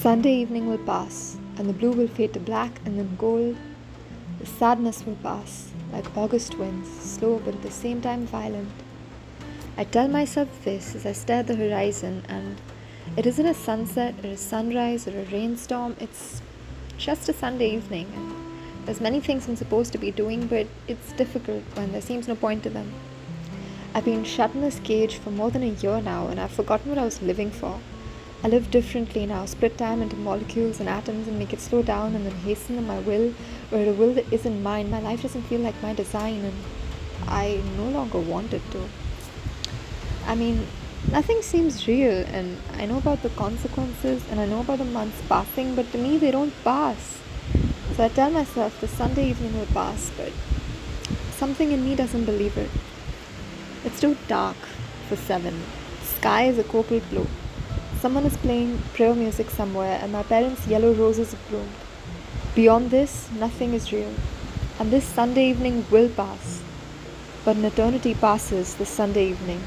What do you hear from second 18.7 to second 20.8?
there's many things I'm supposed to be doing, but